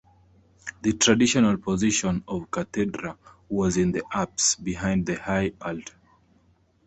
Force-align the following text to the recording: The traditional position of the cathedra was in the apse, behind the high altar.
The 0.81 0.93
traditional 0.93 1.57
position 1.57 2.23
of 2.27 2.41
the 2.49 2.65
cathedra 2.65 3.19
was 3.47 3.77
in 3.77 3.91
the 3.91 4.01
apse, 4.11 4.55
behind 4.55 5.05
the 5.05 5.13
high 5.21 5.51
altar. 5.61 5.93